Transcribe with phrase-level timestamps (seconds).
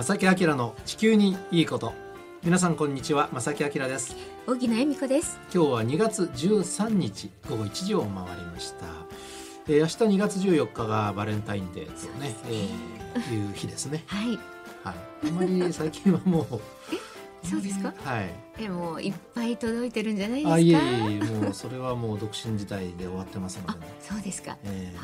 [0.00, 1.92] 正木明の地球にいいこと。
[2.42, 4.16] 皆さんこんにちは正木明です。
[4.46, 5.38] 小木恵美子です。
[5.54, 8.86] 今日は2月13日午後1時を回りました、
[9.68, 12.34] えー、明日2月14日がバレンタインデーとね、ね。
[12.48, 14.02] えー、いう日ですね。
[14.08, 14.28] はい、
[14.84, 14.94] はい、
[15.28, 16.60] あまり最近はもう
[17.46, 17.92] そうですか？
[18.02, 18.30] はい。
[18.58, 20.54] えもういっぱい届いてるんじゃないですか？
[20.54, 20.76] あいえい
[21.22, 24.56] えもうそれはもう独身時代で終わってますので、 ね、そうですか。
[24.64, 24.94] え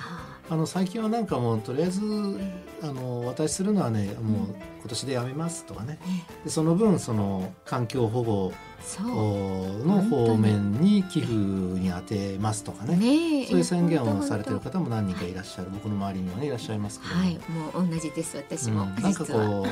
[0.50, 5.98] ー、あの最近はなんかもうとりあえず、えー、あのお渡しするのはねもう今年でやめますとかね。
[6.44, 8.52] でその分その環境保護
[8.98, 15.68] の方面に寄付に充てますとかね、ね、そういう宣言をされてる方も何人かいらっしゃる。
[15.72, 17.34] 僕の周りにはねいらっしゃいますけどはい。
[17.34, 19.66] もう同じです私も、うん、なんかこ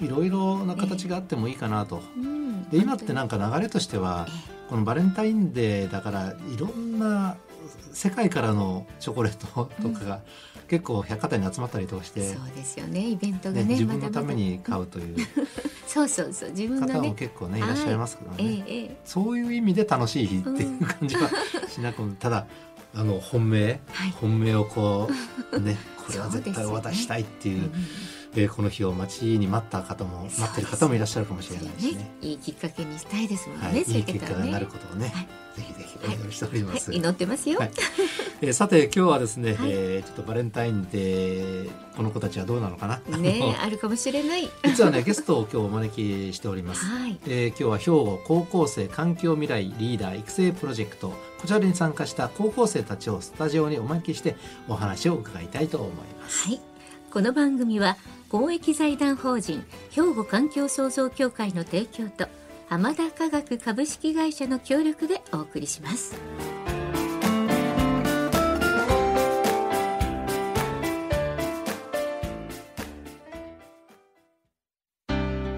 [0.00, 4.26] う いろいろな形があってもいいかなと、えー、で今ってなんか流れとしては、
[4.68, 7.36] このバレンタインデーだからいろんな
[7.92, 10.20] 世界からのチョコレートとかが、
[10.68, 15.16] 結構百貨店に集まったりとかしてそうですよねイベントがね、ね、自分のために買うという
[15.88, 21.30] そうそうそう自分方も結構ねいらっしゃいますけどね、ええ、そういう意味で楽しい日っていう感じは
[21.68, 22.46] しなくも、 ただ
[22.94, 25.08] あの本命、はい、本命をこ
[25.52, 27.70] うねこれは絶対渡したいっていう。
[28.38, 35.26] えー、この日を待ちに待った方も待ってる方もいらっしゃるかもしれないしね、ね、いいきっかけにしたいですもんね、はい、いい結果がなることをね、はい、
[35.60, 37.70] ぜひぜひお祈りしております、はい、祈ってますよ、はい、
[38.42, 44.48] えー、さて今日はですね、はい、えー、ちょっとバレンタインでこの子たちはどうなのかなねあるかもしれない。
[44.64, 51.08] 実はねゲストを今日お招きしております、はい、えー、今日は兵庫高校生環境未来リーダー育成プロジェクト
[51.40, 54.36] こちらに参加した高校生たちをスタジオにお招きして
[54.68, 56.48] お話を伺いたいと思います。
[56.48, 56.60] はい。
[57.10, 57.96] この番組は
[58.28, 62.26] 公益財団法人兵庫環境創造協会の提供と
[62.68, 66.14] 浜田科学株式会社の協力でお送りします。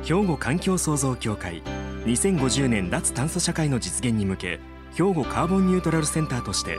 [0.05, 1.63] 兵庫環境創造協会
[2.05, 4.59] 2050年脱炭素社会の実現に向け
[4.95, 6.79] 兵庫カーボンニュートラルセンターとして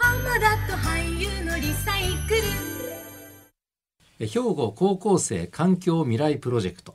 [0.00, 2.34] 浜田と俳優のリサイク
[4.20, 4.26] ル。
[4.28, 6.94] 兵庫高校生環境未来プロジェクト。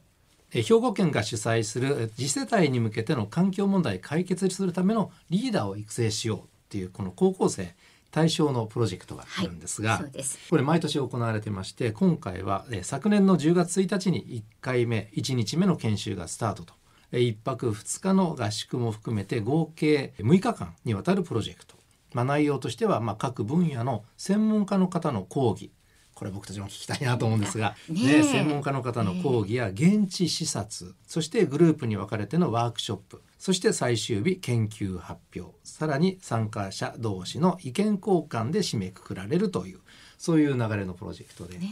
[0.51, 7.75] 兵庫県が主催する次世代に向けての環境問題解決するためのリーダーを育成しようっていうこの高校生
[8.09, 10.11] 対象のプロジェクトがあるんですが、はい、
[10.49, 16.73] これ毎年行われてまして今回は昨年の10月1日に1回目1日目の研修がスタートと。
[17.11, 21.72] 1泊2日の合宿も含めて合計6日間にわたるプロジェクト
[22.13, 25.71] まあ、内容としては、まあ、各分野の専門家の方の講義。
[26.13, 30.93] これ僕たちも聞きたいなと思うんですが、ね、ね、専門家の方の講義や現地視察。
[31.07, 33.21] そしてグループに分かれてのワークショップ。
[33.39, 35.51] そして最終日研究発表。
[35.63, 39.79] さらに参加者同士の意見交換で締めくくられるという。
[40.23, 41.67] そういう流れのプロジェクトで、ね、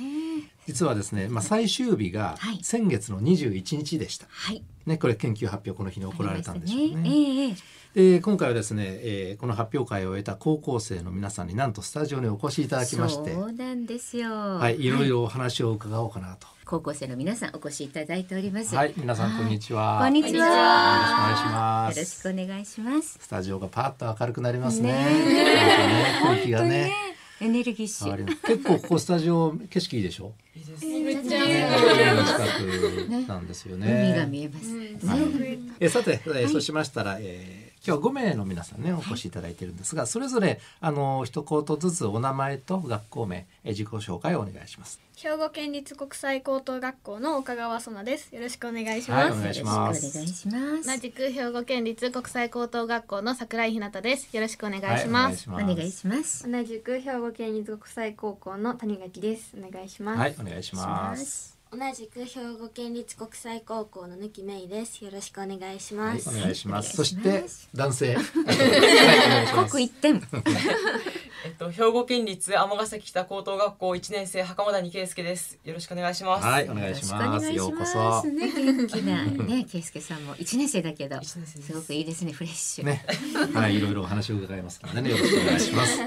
[0.68, 7.56] 実はですね、まあ、最終日が先月の21日でした、はい、ね、これ研究発表この日に行われたんでしょうね。
[7.96, 14.31] ねえーで今回はですね、えー、この発表会を終えた高校生の皆さんになんとスタジオにお越しいただきましてそうなんですよ。
[14.31, 14.90] はいい。
[14.90, 18.74] ろいろお話を伺おうかなと、はい、高校生の皆さんお越しいただいております。
[18.75, 20.00] はい皆さんこんにちは。
[20.02, 20.46] こんにちは。
[20.46, 20.62] よろし
[21.03, 21.97] くお願いします。
[21.97, 23.18] よろしくお願いします。
[23.22, 24.94] スタジオがパッと明るくなりますね。
[24.94, 26.22] ね。
[26.23, 26.94] 空気がね。
[27.41, 28.25] エネルギッシュ。
[28.25, 30.31] 結構ここスタジオ景色いいでしょ？
[30.56, 31.41] いいですめっちゃ
[32.23, 33.66] 近くなんです。
[33.66, 34.12] よね。
[34.13, 34.78] 海が見えます、
[35.08, 44.99] はい、えさて、えー、そうしましたら、えー今日は5名の皆さんねお越しいただいているんですが、それぞれあの一言ずつお名前と学校名自己紹介をお願いします。
[45.15, 48.35] 兵庫県立国際高等学校の岡川園です。
[48.35, 50.07] よろしくお願いします、はい、お願いします。
[50.07, 50.87] お願いします。
[50.87, 54.35] 同じく兵庫県立国際高等学校の桜井ひなたです。
[54.35, 56.51] よろしくお願いします、はい、お願いします。
[56.51, 59.55] 同じく兵庫県立国際高校の谷垣です。
[59.57, 60.19] お願いします。
[60.19, 65.06] はいお願いします同じく兵庫県立国際高校のぬきめいです。
[65.06, 66.28] よろしくお願いします。
[66.28, 66.97] はい、お願いします。
[66.97, 68.18] そして男性。
[69.56, 70.22] 刻一点。
[71.46, 75.59] えっと兵庫県立尼崎北高等学校一年生袴谷圭介です。
[75.64, 76.46] よろしくお願いします。
[76.46, 77.53] はい、お願いします。
[77.53, 78.26] ようこそ。
[78.26, 81.40] ね、元気なね、 圭介さんも一年生だけど、す
[81.72, 82.85] ごくいいですね、フレッシュ。
[82.85, 83.06] ね、
[83.53, 86.02] はい、いろいろお話を伺いますのでね、よろしくお願いします。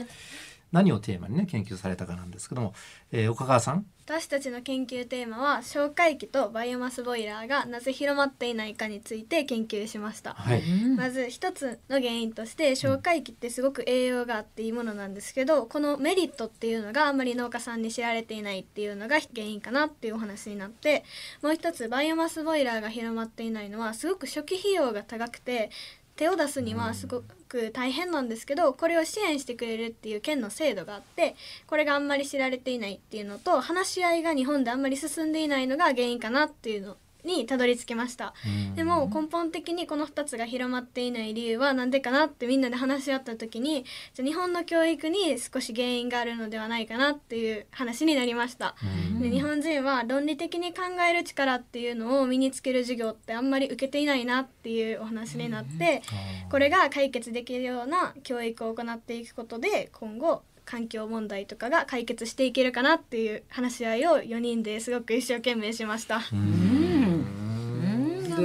[0.75, 2.75] 何をテーマにね研究されたかなんですけども、
[3.12, 3.87] えー、岡川さん。
[4.06, 10.62] 私たちの研究テーマは消化器とバイオマスボイラーがなぜ広まっていないかについて研究しました、はい。
[10.94, 21.05] まず一つの原因として消化液ってすごく栄養があっていいものなんですけどこのメリットっていうのがあんまり農家さんに知られていないっていうのが原因かなっていうお話になって
[21.41, 25.70] もう一つバイオマスボイラーが広まっていないのはすごく初期費用が高くて
[26.17, 31.35] 手を出すにはすごく大変なんですけどこれを支援してくれるっていう県の制度があって
[31.67, 38.35] これがあんまり知られていないっていうのと話し合いが日本であんまり進んでいないのが原因かなっていうのにたどり着きました。
[38.75, 43.85] でも根本的にこの2つが広まっていない理由は何でかなってみんなで話し合った時に
[44.15, 48.75] じゃあ日本の教育に少し原因があるのではないかなっていう話になりました。
[49.21, 56.03] で日本人は論理的に考える力っていうのを身につける授業ってあんまり受けていないなっていうお話になって
[56.50, 66.23] これが解決できるような教育を行っていくことで今後環境問題とかが解決していけるかなっていう話し合いを4人ですごく一生懸命しました。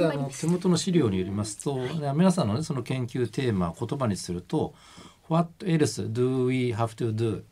[0.00, 4.74] であの手元の資料によりますと、ね皆さんのねその研究テーマを言葉にすると
[5.28, 7.42] 「What else do we have to do?」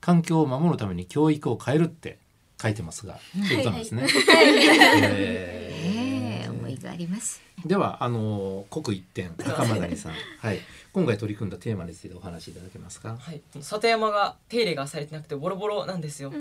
[0.00, 2.18] 環境を守るために教育を変えるって
[2.60, 4.06] 書いてますが、ということなんですね。
[4.42, 6.48] ええ え。
[6.68, 7.40] 思いがあります。
[7.64, 10.60] ーではあの刻一点高間谷さん、はい、
[10.92, 13.16] 今回取り組んだテーマについてお話しいただけますか？
[13.18, 16.32] はい、里山が手入れがされてなくてボロボロなんですよ。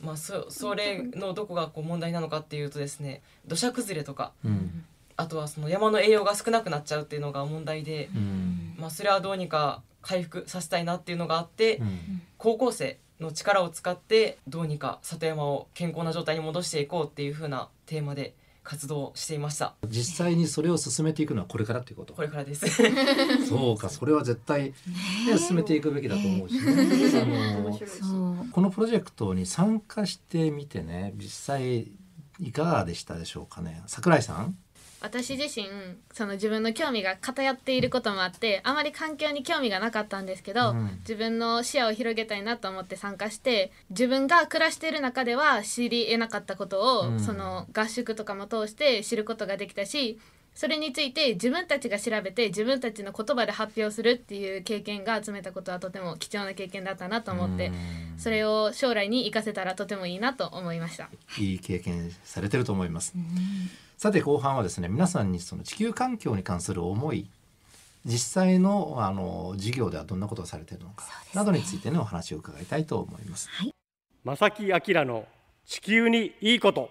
[0.00, 4.32] まあそそれのどこがこう問題なのかっていうとですね土砂崩れとか。
[4.44, 4.84] うん
[5.16, 8.74] あとはその山の栄養が少なくなっちゃうっていうのが問題で、うん。
[8.78, 12.22] まあ、それはどうにか回復させたいなっていうのがあって、うん。
[12.38, 18.34] 高校生の力を使ってどうにか里山を健康な状態に戻していこうっていう風なテーマで
[18.64, 19.74] 活動していました。
[19.88, 22.14] 実際にそれを進めていくのはこれからということ？
[22.14, 22.22] こ。
[22.22, 22.66] れからです。
[23.48, 24.72] そうか、それは絶対、
[25.30, 26.60] ね、進めていくべきだと思うし、ね、
[27.22, 28.46] あの。
[28.50, 31.92] このプロジェクトに参加してみてね実際
[32.40, 33.82] いかがでしたでしょうかね。
[33.86, 34.56] 桜井さん？
[35.04, 35.68] 私自身
[36.12, 40.90] その自分の興味が偏っていることもあってあまり環境に興味がなかったんですけど、うん。
[41.00, 47.20] 自分の視野を広げたいなと思って参加して自分が暮らしている中では知り得なかったことを、うん。
[47.20, 50.18] その合宿とかも通して知ることができたし
[50.54, 58.18] それについて自分たちが調べて自分たちの言葉で発表するっていう経験が集めたことはとても貴重な経験だったなと思ってうん。
[58.18, 61.10] それを将来に生かせたらとてもいいなと思いました。
[61.38, 63.14] いい経験されてると思います、
[63.96, 67.30] さて後半はですね皆さんにその地球環境に関する思い
[68.04, 73.48] 実際のあの授業ではどんなことをされているのか、などについてのお話を伺いたいと思います、
[74.24, 75.26] 正木明の
[75.64, 76.90] 地球にいいこと。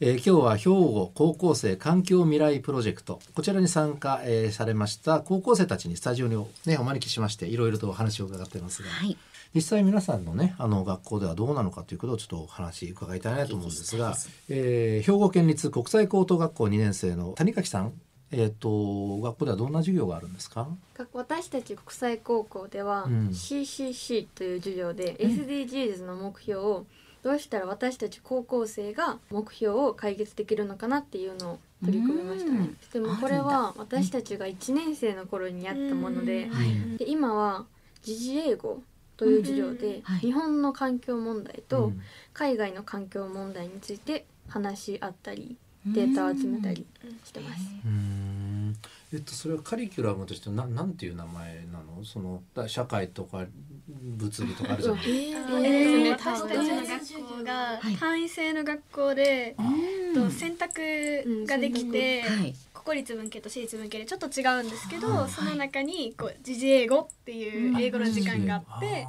[0.00, 3.20] えー今日は兵庫高校生環境未来プロジェクト。
[3.34, 9.16] こちらに参加、えーされました高校生たちにスタジオに、ね、お招きしましていろいろとお話を伺っていますが、はい。
[9.54, 14.14] 実際皆さんのねあの学校ではどうなのかということをちょっとお話伺いたいなと思うんですが、
[14.48, 17.92] えー兵庫県立国際高等学校2年生の谷垣さん、
[18.30, 20.68] えー、と学校ではどんな授業があるんですか？
[21.14, 23.28] 私たち国際高校ではうん。
[23.28, 26.86] CCC という授業で SDGs の目標を
[27.22, 32.70] どうしたら私たち高校生が目標を解決できるのかなっていうのを取り組みましたね。
[32.92, 36.96] でもこれは私たちが1年生の頃にやったものではい。
[36.98, 37.64] で今は
[38.02, 38.82] 時事英語
[39.18, 40.20] という授業ではい。
[40.20, 42.00] 日本の環境問題うとん。
[42.32, 46.86] 海外の環境問題について話し合ったりデータを集めたり
[47.24, 47.62] してます。
[47.84, 47.90] うー。
[47.90, 48.76] ん
[49.12, 52.04] えっとそれはカリキュラムとしてななんていう名前なの？
[52.04, 53.46] そのだ社会とか
[53.88, 55.10] 物理とかあるじゃない？
[55.10, 55.46] えー。
[55.46, 55.64] ー。
[55.64, 56.10] えー。
[56.12, 57.96] 私たちの学校がはい。
[57.96, 59.56] 単位制の学校で、
[60.14, 62.54] と選択ができて、はい。
[62.88, 69.06] 国立文系と私立文系でちょっと違うんですけど、その中にこう時事英語っていう英語の時間があって、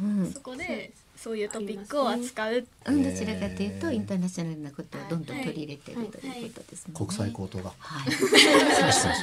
[0.00, 0.32] うん。
[0.32, 2.66] そこでそういうトピックを扱う。
[2.86, 6.94] うん、どちらかというとインターナショナルなことをどんどん取り入れているということですね。
[6.96, 8.12] 国際高等学校、はい。
[8.12, 8.30] そう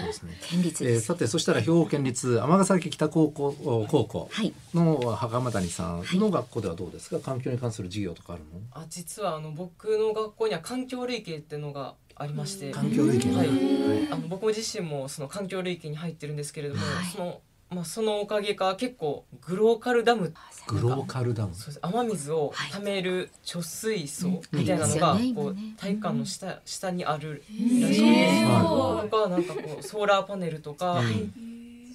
[0.05, 0.99] ですね県立えー。
[1.01, 4.53] さてそしたら兵庫県立尼崎北高校お高校はい。
[4.73, 7.19] の袴谷さんの学校ではどうですか？
[7.19, 8.61] 環境に関する授業とかあるの？
[8.71, 13.51] あ実はあの僕の学校には環境類型っていうのがありまして、環境類型はい。
[13.51, 17.05] ね、あの僕自身もその環境類型に入ってるんですけれども、はい。
[17.05, 20.33] そのまあそのおかげか結構グローカルダム
[20.67, 21.53] グローカルダム？
[21.81, 22.71] 雨水をはい。
[22.71, 27.89] 溜める貯水槽うんみたいなのがこう体育館の下下にあるらしいん。
[27.89, 28.07] ですよ。
[28.49, 31.33] はとかなんかこうソーラーパネルとか、うん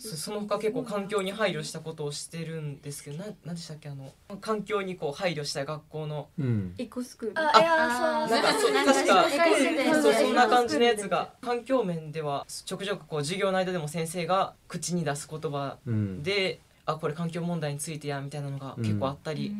[0.03, 6.75] そその他結構環境に配慮したことをしてるんですけどななんでしたっけあの環境にこう配慮した学校のうん。
[6.79, 7.35] エコスクール。
[7.39, 16.23] あいやそうなんかそうなんか確かそうそんな感じのやつが環境面ではちょくちょくこう授業の間でも先生が口に出す言葉うん。
[16.23, 19.55] であこれ環境問題についてやみたいなのが結構あったり、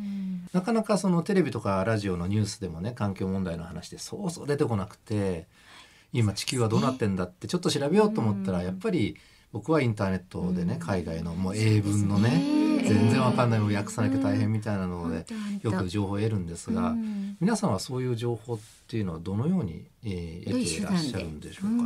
[0.51, 5.47] なかなかそのテレビとかラジオのニュースでもね環境問題の話でそうそう出てこなくて
[6.11, 9.15] 今地球はどうなってんだってちょっと調べようと思ったらやっぱり
[9.53, 12.31] 僕はインターネットでね海外のもう英文のね
[12.83, 15.25] 全然わかんない訳さなきゃ大変みたいなので
[15.61, 16.93] よく情報を得るんですが
[17.39, 21.85] 皆さんはそういう情報っていうのはどのようにえ得ていらっしゃるんでしょうか？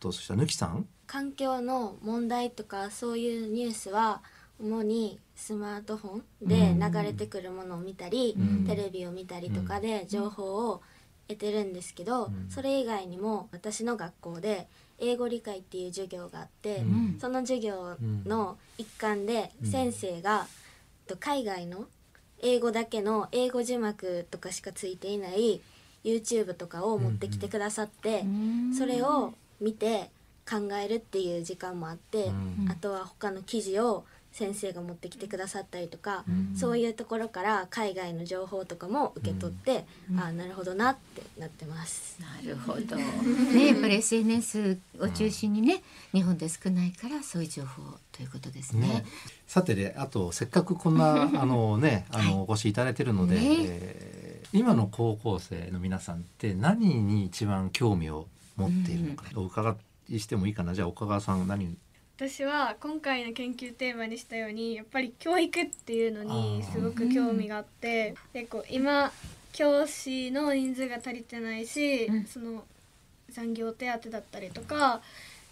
[0.00, 0.86] とそしたらぬきさん？
[1.06, 4.22] 環境の問題とかそういうニュースは
[4.58, 10.80] 主にスマートフォンで流れてくるものを見たり、テレビを見たりとかで情報を
[11.28, 14.68] 得てるんですけど、それ以外にも私の学校で
[15.04, 16.82] 英語理解っていう授業があって、
[17.20, 17.96] その授業
[18.26, 20.46] の一環で先生が、
[21.20, 21.84] 海外の
[22.42, 25.60] 英語だけの英語字幕とかしかついていない
[26.02, 28.24] YouTube とかを持ってきてくださって、
[28.76, 30.10] それを見て
[30.48, 32.30] 考えるっていう時間もあって、
[32.70, 34.04] あとは他の記事を
[34.34, 42.20] 先生が持ってきてくださったりとか、うん、そういうところから海外の情報とかも受け取って、うん、ああなるほどなってなってます。
[42.20, 42.96] なるほど。
[43.54, 48.88] ねやっぱり SNS を中心にね、日本で少ないからそういう情報ということですね。
[48.88, 49.04] ね。
[49.46, 53.40] さてであとせっかくこんな あのねあの、お越しいただいてるので、ね。
[53.44, 58.26] えー、今の高校生の皆さんって何に一番興味を
[58.56, 59.76] 持っているのか、お伺
[60.08, 60.74] いしてもいいかな？
[60.74, 61.76] じゃあ岡川さん何
[62.16, 69.10] 私は今回の研究テーマにしたようにやっぱり教育っていうのにすごく興味があって結構今
[69.52, 72.62] 教師の人数が足りてないし、うん、その
[73.30, 75.00] 残業手当だったりとか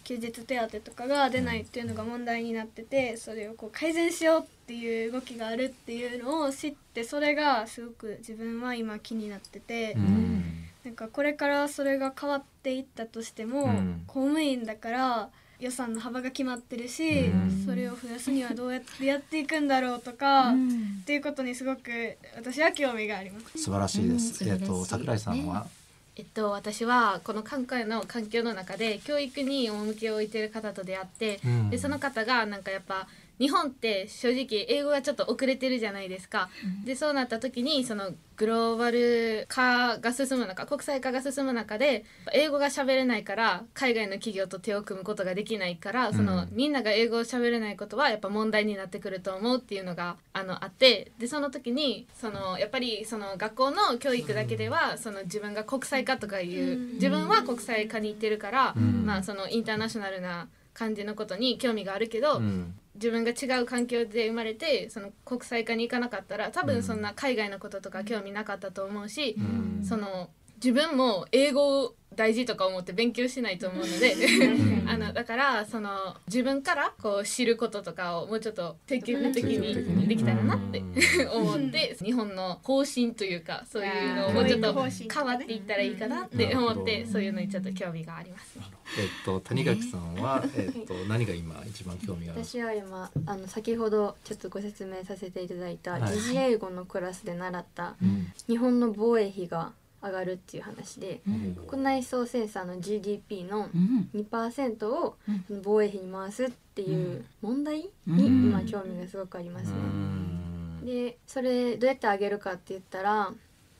[0.05, 10.43] 休日手当とかが出ないっていうのが問題になっててそれをこう改善しようっていう動きがあるっていうのを知ってそれがすごく自分は今気になってて、うん、
[10.85, 15.29] なんかこれからそれが変わっていったとしても、うん、公務員だから。
[15.63, 23.57] 予算の幅が決まってるし、うん、それを増やすにはどうやってやっていくんだろうとか、うん、っていうことにすごく私は興味があります。
[23.57, 24.43] 素晴らしいです。
[24.47, 25.65] えっと桜井さんは？
[26.15, 33.07] えっと、私はこの今回の環境の中で教育に趣を置いてる方と出会って、うん、でその方がなんかやっぱ
[33.39, 36.49] 日本って正直英語がちょっと遅れてるじゃないですか。
[36.85, 70.29] でそうなった時にそのグローバル化が進む中国際化が進む中で英語が喋れないから海外の企業と手を組むことができないからその、みんなが英語を喋れないことはやっぱ問題になってくると思うっていうのがあのあってでその時にそのやっぱりその学校の教育だけではその自分が国際化とかいう自分は国際化に行ってるから、まあそのインターナショナルな感じのことに興味があるけど、うん、自分が違う環境で生まれてその国際化に行かなかったら多分そんな海外のこととか興味なかったと思うし、うん、その
[70.63, 74.15] 自分も英語大事とか思って勉強しないと思うので。
[74.85, 75.89] あのだからその
[76.27, 80.83] 自分からこう知ることとかをもうちょっと積極的にできたらなって
[81.33, 88.65] 思って日本の方針というかそういうのをもうちょっと変わっていったらいいかなって思ってそういうのにちょっと興味があります、ね。
[88.99, 92.43] えっと谷垣さんは、えっと何が今一番興味がある？
[92.43, 97.95] 私は今あの先ほどちょっとご説明させていただいた時事英語のクラスで習った
[98.47, 99.71] 日本の防衛費が
[100.03, 103.69] 上がるっていう話で、うん、国内総生産の GDP の
[104.13, 105.15] 2%を
[105.63, 109.77] 防衛費に回すっていう問題に今興味がすごくありますね。
[110.83, 113.33] でそれどうやって上げるかって言ったら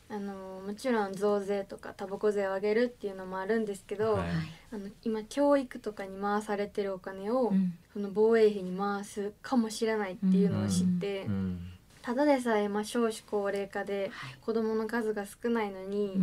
[0.09, 4.27] あのもちろん増税とかタバコ税を上げるっていうのもあるんですけど、はい、
[4.71, 11.23] あの今教育とかに回されてるお金を、うん、その防衛費に回すかもしれないっていうのを知って。
[11.23, 11.33] うん。
[11.33, 11.72] うん
[12.03, 14.11] ただでさえ、まあ、少子高齢化で
[14.45, 16.17] 子どもの数が少ないのに、はい、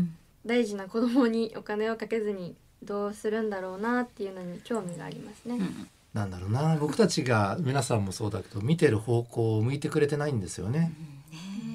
[0.47, 5.57] 大事な子どもにお金をかけずにどうするんだろうなっていうのに興味がありますね。
[5.57, 6.77] うんなんだろうな。
[6.77, 10.93] 僕たちが皆さんもそうだけど見てる方向を向いてくれてないんですよね、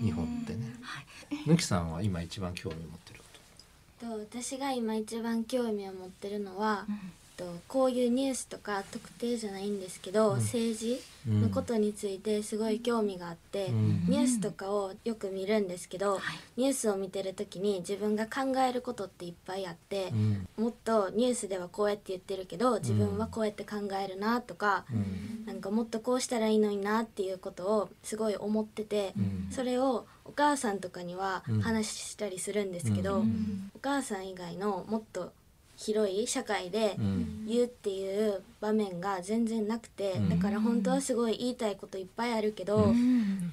[0.02, 0.76] うん、日本ってね。
[1.48, 3.26] はきさんは今一番興味を持ってるこ
[4.02, 7.00] と私が今一番興味を持ってるのは、うん
[7.36, 16.20] とこういうニュースとか特定じゃないんですけど、うん、政治のことについてすごい興味があって、うん、ニュースとかをよく見るんですけど、
[16.58, 29.14] ニュースを見てる時に自分が考えることっていっぱいあって、うん、もっとニュースではこうやって言ってるけど自分はこうやって考えるなとか、うん、なんかもっとこうしたらいいのになっていうことをすごい思ってて、
[29.52, 33.24] それをお母さんとかには話したりするんですけど、
[33.76, 35.32] お母さん以外のもっと
[35.78, 36.96] 広い社会で
[37.46, 43.52] 言うっていう場面が全然なくて、うん、だから本当はすごい言いたいこといっぱいあるけど、うん、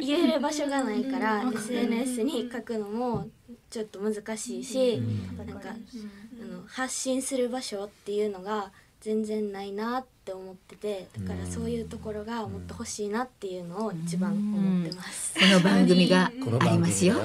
[0.00, 3.28] 言える場所がないから SNS に書くのも
[3.70, 15.34] ちょっと難しいし、うん、なんか、あの発信する場所っていうのが全然ないなって思っててだからそういうところがもっと欲しいなっていうのを一番思ってます。
[15.34, 17.14] この番組が このあり番ますよ。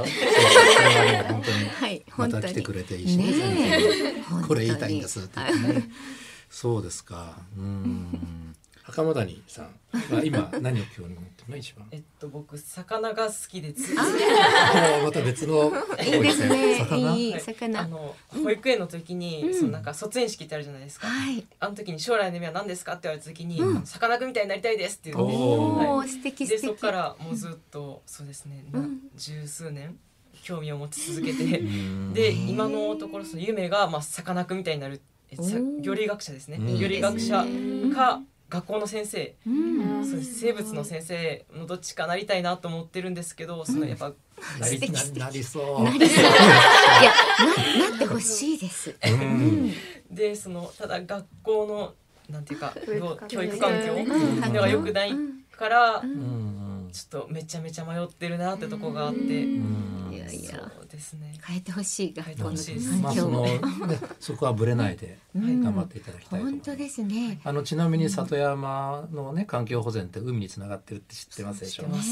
[1.27, 1.69] 本当に。
[1.69, 2.43] はい、ま本当に。
[2.43, 3.25] た来てくれていいしね。
[3.25, 5.29] ねえ全然これ言いたいんですね。
[6.49, 7.41] そうですか。
[7.57, 8.52] うん。
[8.83, 9.65] 袴谷さん
[10.13, 11.57] は今何を興味持ってるの？
[11.57, 11.87] 一番。
[11.91, 15.71] えっと僕魚が好きでついあ また別の
[16.01, 16.79] いいですね。
[16.79, 17.15] 魚？
[17.15, 17.41] いいはい。
[17.41, 17.81] 魚。
[17.81, 19.53] あの保育園の時に、うん。
[19.57, 21.45] そのなんか卒園式ってあるじゃないですか、はい。
[21.59, 23.85] あの時に将来の夢は何ですかって言われた時に、うん。
[23.85, 26.45] さかなクンみたいになりたいですって言って、おおはい、素敵。
[26.45, 28.99] でそこからもうずっとそうですね、なうん。
[29.15, 29.97] 十数年
[30.41, 32.11] 興味を持ち続けてうん。
[32.15, 35.01] で今のところその夢がまあさかなクンみたいになる。
[35.35, 36.77] 魚類学者ですね、うん。
[36.77, 37.43] 魚類学者
[37.95, 38.21] か
[38.53, 40.05] 学校の先生、うん。
[40.05, 44.11] そう生物の先生のどっちかなりたいなと思ってるんですけど、そのやっぱ
[44.59, 45.83] なりななりそう。
[45.83, 46.23] なりそう。
[46.23, 47.11] いや、
[47.79, 48.95] な、なってほしいです。
[49.03, 49.73] うん。
[50.11, 51.95] でそのただ学校の
[52.29, 53.39] なんていうか教育環境。
[53.39, 54.53] 教育環境うん。
[54.53, 55.15] のが良くない
[55.57, 56.11] から、うん。
[56.11, 56.89] うん。
[56.91, 61.33] ちょっとめちゃめちゃ迷ってるなってとこがあって、うんいやいや、そうですね。
[61.45, 63.43] 変えてほしい学校の変えてほしいですまあその。
[63.43, 63.59] ね
[64.19, 66.69] そこはぶれないでうん頑張っていただきたいと思います。
[66.69, 67.39] 本当ですね。
[67.43, 71.83] あのちなみに里山のね環境保全って海につながってるって知ってますでしょ？
[71.83, 72.11] 知ってます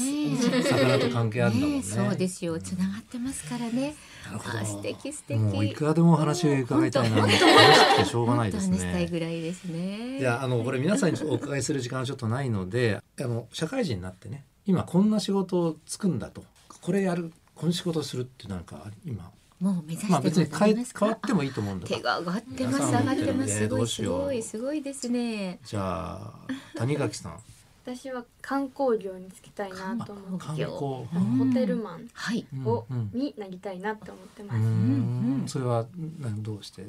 [0.50, 2.58] ね魚と関係あるんだもんねねそうですよ。
[2.60, 3.94] つながってますからね。
[4.26, 5.38] なるほどあ、素敵素敵。
[5.38, 10.18] もういくらでもお話を伺いたいな本楽し当くてしょうがないです本当話したいねぐらいですね。
[10.18, 16.44] いやあのこれ皆さんにお伺いする時間はちょっとないのであの社会人になってね今こんな仕事をつくんだと
[16.80, 17.32] これやる
[17.62, 19.30] この仕事をするってなんか今？
[19.60, 22.78] もう目指してまあ別に変え変わってもいいと思うんだ手が上がってます。
[22.78, 23.46] 上がってます。
[23.46, 24.22] すごいするんでどうしよう。
[24.22, 25.60] ごいすごいですね。
[25.64, 26.32] じゃあ
[26.74, 27.38] 谷垣さん。
[27.84, 30.46] 私は観光業に就きたいなと思って。
[30.46, 30.70] 観光。
[30.72, 32.44] ホうんテルマンはい。
[32.64, 35.44] を、うんうんになりたいなって思ってまうす、ん。
[35.46, 35.86] それは
[36.18, 36.84] などうして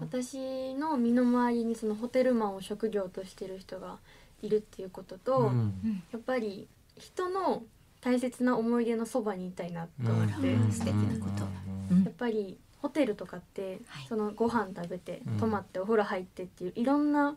[0.00, 3.98] 私の身の回りにそのホテルマンを職業としてる人が
[4.42, 6.02] いるっていうことと、うん。
[6.12, 6.66] やっぱり
[6.98, 7.62] 人の
[8.00, 10.72] 大切な思い出のそばにいたいなと思って、うん。
[10.72, 11.44] 素敵なこと。
[11.90, 12.04] うん。
[12.04, 14.06] やっぱりホテルとかって、はい。
[14.08, 15.38] そのご飯食べてうん。
[15.38, 17.36] 泊まってお風呂入ってっていういろんな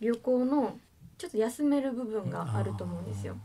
[0.00, 0.78] 旅行の
[1.18, 3.36] ちょっと休める部分があると思うんですよ。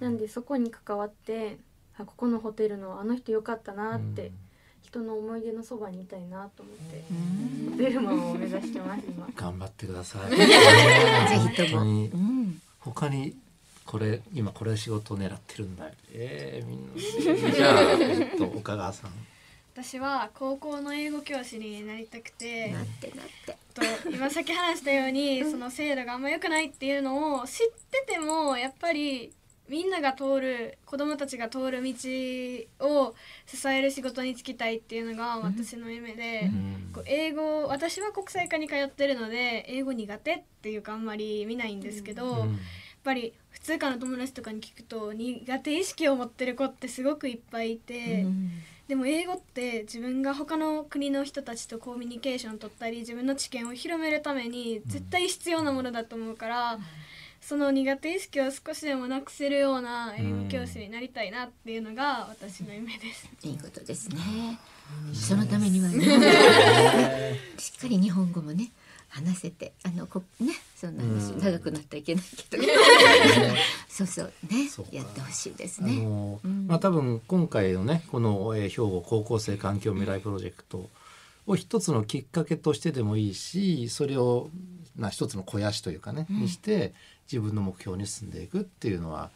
[0.00, 1.58] なんでそこに関わって
[1.98, 4.32] あここのホテルのあの人良かったなって、
[4.82, 7.04] 人の思い出のそばにいたいなと思って、
[7.70, 9.28] ホテルマンを目指してます今。
[9.34, 10.32] 頑張ってください。
[12.80, 13.36] 他に
[13.86, 15.86] これ今これ仕事を狙ってるんだ。
[15.86, 15.92] よ。
[16.12, 17.52] えー、みんな。
[17.52, 19.10] じゃあえっと岡川さん。
[19.72, 22.70] 私は高校の英語教師になりたくて。
[22.72, 23.56] なってなって。
[23.74, 29.32] と今さっき話したようにその制度があんま良くないっていうのを知っててもやっぱり
[29.68, 31.92] みんなが通る子供たちが通る道
[32.80, 33.14] を
[33.46, 36.50] 支える仕事に就きたいっていうのが私の夢で、
[36.94, 42.46] こう英語私は国際科に通ってるので英語苦手っていうかあんまり見ないんですけど、
[43.06, 48.22] ぱり普通科の友達とかに聞くと苦手意識を持ってる子ってすごくいっぱいいて。
[48.22, 48.50] うん
[48.86, 56.78] でも英語って自分が他の国の人たちとコミュニケーションを取ったり自分の知見を広めるために絶対必要なものだと思うから、
[57.40, 63.28] その苦手意識を少しでもなくせるような英語教師になりたいなっていうのが私の夢です。
[63.42, 64.18] いいことですね。
[65.12, 68.70] そのためにはね しっかり日本語もね
[69.16, 71.40] 話せてあのこねそんな話うん。
[71.40, 72.62] 長くなったらいけないけど、
[73.88, 74.90] そうそうねそうか。
[74.92, 75.96] やってほしいですあね。
[76.04, 76.66] のうん。
[76.66, 80.88] まあ多分今回のねこの、えー兵庫高校生環境未来プロジェクト
[81.46, 84.50] を一つのきっかけとしてでもいいしそれを
[84.96, 86.94] な一つの肥やしというかね、にして
[87.30, 89.30] 自分の目標に進んでいくっていうのは、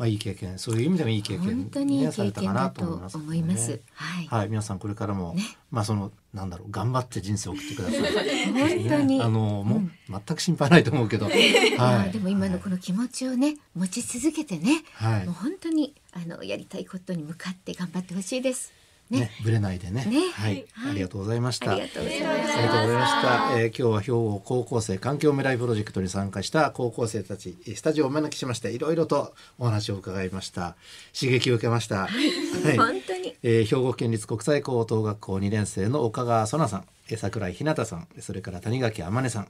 [0.00, 3.80] まあ、いい経験そういう意味でもいい経験、ね、本当にいいされ経験だたかなとと思います、思います。
[3.92, 4.26] はい。
[4.28, 8.46] はい、皆さんこれからも、ねまあそのなんだろう頑張って人生を送ってください。
[8.46, 11.28] 本当にねあのもう、うん全く心配ないと思うけど、
[11.76, 12.08] まはい。
[12.08, 18.79] あでも今のこの気持ちをね持ち続けてね、はいもう本当にあのやりたいことに向かって頑張ってほしいです。
[19.10, 20.04] ねね、ぶれないでね。
[20.04, 21.72] ねはい、はいありがとうございました。
[21.72, 23.58] ありがとうございました。
[23.58, 30.76] えー今日は兵庫高校生環境未来プロジェクトに参加した高校生たち、えースタジオをお招きしまして、いろいろとお話を伺いました。
[31.18, 32.06] 刺激を受けました。
[32.06, 39.48] はい本当にえー兵庫県立国際高等学校2年生の岡川曽奈さん、えー桜井ひなたさん、それから谷垣天音さん、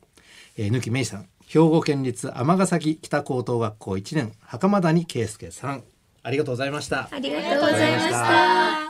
[0.57, 5.85] えー、貫芽衣さん、兵庫県立尼崎北高等学校1年袴谷圭介さん、
[6.23, 7.09] ありがとうございました。
[7.11, 8.90] ありがとうございました。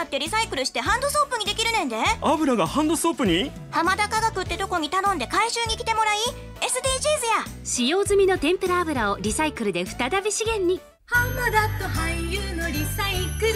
[0.00, 1.96] 油ってリサイクルしてハンドソープにできるねんで。
[2.22, 3.50] 油がハンドソープに？
[3.70, 6.18] 浜田科学ってとこに頼んで回収に来てもらい
[6.60, 7.64] SDGs や。
[7.64, 10.80] 使用済みの天ぷら油をリサイクルで再び資源に。
[11.06, 13.46] 浜田と俳優のリサイク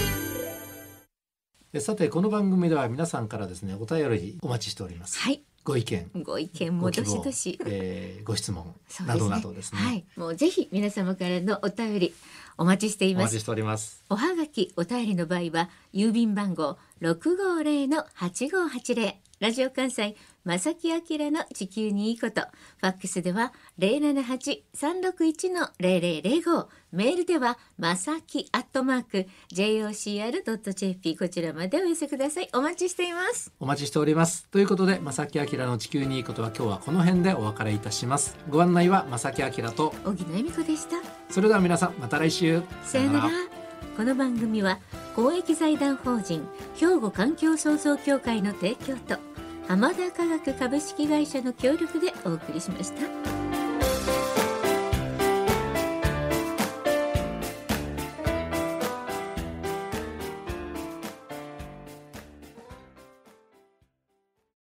[1.72, 1.80] ル。
[1.80, 5.18] さてこの番組では皆さんからですねお便りお待ちしております。
[5.18, 5.42] はい。
[5.64, 6.10] ご意見。
[6.22, 8.74] ご意見もどしどし、えー、ご質問
[9.06, 10.04] などなどですね、ね、はい。
[10.16, 12.14] もうぜひ皆様からのお便り
[12.56, 13.22] お待ちしています。
[13.22, 14.04] お待ちしております。
[14.08, 19.20] おはがきお便りの場合は郵便番号六五零の八五八零。
[19.40, 22.42] ラジオ関西正木明の地球にいいこと。
[22.42, 32.50] ファックスでは零七八三六一の零零零五メールではまさきアットマーク jocr ドット jp こちらまでお寄せください。
[32.52, 33.52] お待ちしています。
[33.58, 34.46] お待ちしております。
[34.50, 38.36] ということで正木明の地球にいいことは今日はこの辺でお別れいたします。
[38.50, 39.94] ご案内は正木明と。
[40.04, 40.96] 小木野恵美子でした。
[41.30, 42.62] それでは皆さんまた来週。
[42.82, 43.30] さよなら。
[43.96, 44.78] この番組は
[45.14, 49.18] 公益財団法人兵庫環境創造協会の提供と
[49.66, 53.43] 浜田科学株式会社の協力でお送りしました。